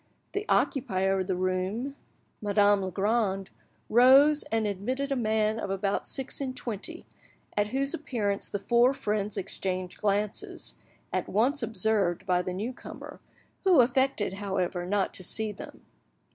[0.31, 1.95] The occupier of the room,
[2.41, 3.51] Madame Legrand,
[3.87, 7.05] rose, and admitted a man of about six and twenty,
[7.55, 10.73] at whose appearance the four friends exchanged glances,
[11.13, 13.19] at once observed by the new comer,
[13.63, 15.85] who affected, however, not to see them.